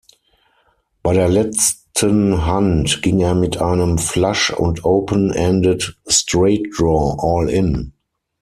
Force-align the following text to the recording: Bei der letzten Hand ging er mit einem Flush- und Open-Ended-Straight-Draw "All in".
Bei 1.03 1.13
der 1.13 1.29
letzten 1.29 2.43
Hand 2.47 3.03
ging 3.03 3.19
er 3.19 3.35
mit 3.35 3.61
einem 3.61 3.99
Flush- 3.99 4.49
und 4.49 4.83
Open-Ended-Straight-Draw 4.83 7.17
"All 7.21 7.47
in". 7.47 7.93